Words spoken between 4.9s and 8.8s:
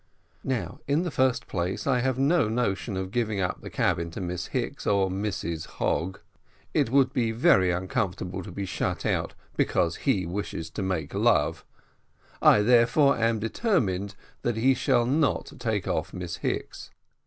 Mrs Hogg. It will be very uncomfortable to be